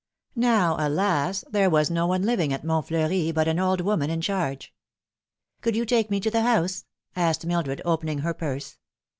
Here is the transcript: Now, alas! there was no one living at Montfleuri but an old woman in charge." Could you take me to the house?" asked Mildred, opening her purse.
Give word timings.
Now, 0.35 0.77
alas! 0.79 1.43
there 1.51 1.69
was 1.69 1.91
no 1.91 2.07
one 2.07 2.23
living 2.23 2.51
at 2.51 2.63
Montfleuri 2.63 3.31
but 3.31 3.47
an 3.47 3.59
old 3.59 3.81
woman 3.81 4.09
in 4.09 4.19
charge." 4.19 4.73
Could 5.61 5.75
you 5.75 5.85
take 5.85 6.09
me 6.09 6.19
to 6.21 6.31
the 6.31 6.41
house?" 6.41 6.85
asked 7.15 7.45
Mildred, 7.45 7.83
opening 7.85 8.17
her 8.17 8.33
purse. 8.33 8.79